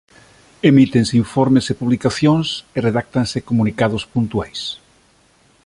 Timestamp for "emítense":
0.69-1.19